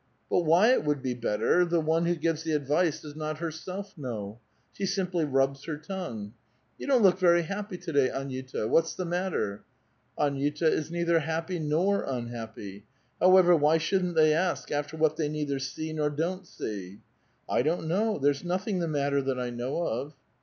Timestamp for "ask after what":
14.33-15.17